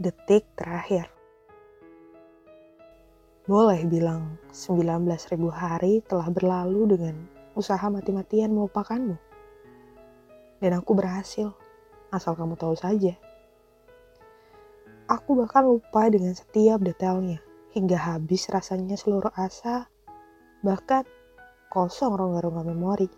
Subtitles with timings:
[0.00, 1.12] detik terakhir.
[3.44, 9.20] Boleh bilang 19.000 hari telah berlalu dengan usaha mati-matian melupakanmu.
[10.56, 11.52] Dan aku berhasil,
[12.08, 13.12] asal kamu tahu saja.
[15.04, 17.44] Aku bahkan lupa dengan setiap detailnya,
[17.76, 19.84] hingga habis rasanya seluruh asa,
[20.64, 21.04] bahkan
[21.68, 23.08] kosong rongga-rongga memori.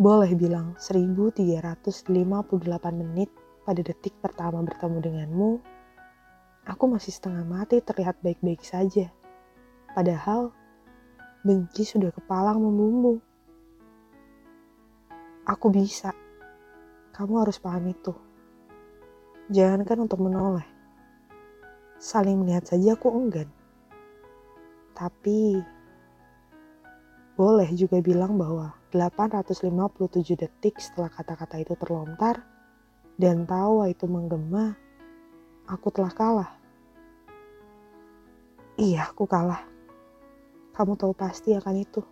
[0.00, 2.08] Boleh bilang 1358
[2.96, 3.28] menit
[3.66, 5.50] pada detik pertama bertemu denganmu,
[6.70, 9.10] aku masih setengah mati terlihat baik-baik saja.
[9.90, 10.54] Padahal
[11.42, 13.18] benci sudah kepalang membumbu.
[15.50, 16.14] Aku bisa.
[17.10, 18.14] Kamu harus paham itu.
[19.50, 20.66] Jangankan untuk menoleh.
[21.98, 23.50] Saling melihat saja aku enggan.
[24.94, 25.58] Tapi
[27.34, 32.55] boleh juga bilang bahwa 857 detik setelah kata-kata itu terlontar,
[33.16, 34.76] dan tawa itu menggema,
[35.64, 36.50] aku telah kalah.
[38.76, 39.64] Iya, aku kalah.
[40.76, 42.04] Kamu tahu pasti akan itu.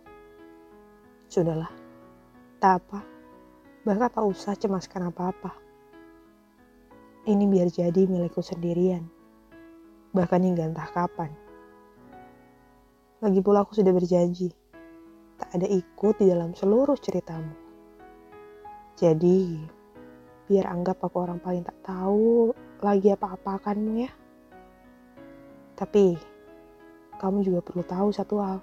[1.29, 1.69] Sudahlah,
[2.57, 2.99] tak apa.
[3.85, 5.53] Bahkan tak usah cemaskan apa-apa.
[7.29, 9.05] Ini biar jadi milikku sendirian.
[10.09, 11.29] Bahkan hingga entah kapan.
[13.21, 14.49] Lagi pula aku sudah berjanji.
[15.37, 17.53] Tak ada ikut di dalam seluruh ceritamu.
[18.97, 19.59] Jadi,
[20.45, 24.11] biar anggap aku orang paling tak tahu lagi apa-apakanmu ya.
[25.73, 26.15] Tapi
[27.17, 28.59] kamu juga perlu tahu satu hal.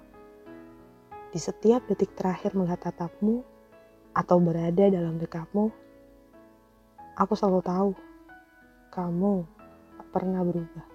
[1.33, 3.41] Di setiap detik terakhir melihat tatapmu
[4.13, 5.73] atau berada dalam dekapmu,
[7.17, 7.89] aku selalu tahu
[8.93, 9.41] kamu
[9.97, 10.92] tak pernah berubah.